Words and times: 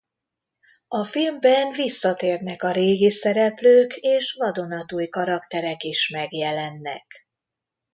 A 0.87 1.03
filmben 1.05 1.71
visszatérnek 1.71 2.63
a 2.63 2.71
régi 2.71 3.09
szereplők 3.09 3.95
és 3.95 4.33
vadonatúj 4.33 5.07
karakterek 5.07 5.83
is 5.83 6.09
megjelennek. 6.09 7.27